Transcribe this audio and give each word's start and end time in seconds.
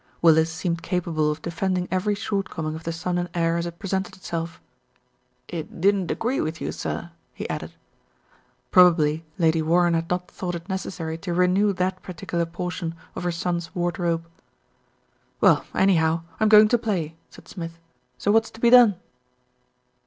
Willis 0.19 0.51
seemed 0.51 0.81
capable 0.81 1.29
of 1.29 1.43
defending 1.43 1.87
every 1.91 2.15
shortcoming 2.15 2.73
of 2.73 2.85
the 2.85 2.91
son 2.91 3.19
and 3.19 3.29
heir 3.35 3.57
as 3.57 3.67
it 3.67 3.77
presented 3.77 4.15
itself. 4.15 4.59
"It 5.47 5.79
didn't 5.79 6.09
agree 6.09 6.41
with 6.41 6.59
you, 6.59 6.71
sir," 6.71 7.11
he 7.35 7.47
added. 7.51 7.73
Probably 8.71 9.23
Lady 9.37 9.61
Warren 9.61 9.93
had 9.93 10.09
not 10.09 10.27
thought 10.31 10.55
it 10.55 10.67
necessary 10.67 11.19
to 11.19 11.35
renew 11.35 11.71
that 11.73 12.01
particular 12.01 12.47
portion 12.47 12.95
of 13.15 13.23
her 13.25 13.31
son's 13.31 13.75
wardrobe. 13.75 14.25
"Well, 15.39 15.65
anyhow, 15.75 16.23
I'm 16.39 16.49
going 16.49 16.67
to 16.69 16.79
play," 16.79 17.15
said 17.29 17.47
Smith, 17.47 17.77
"so 18.17 18.31
what's 18.31 18.49
to 18.49 18.59
be 18.59 18.71
done?" 18.71 18.95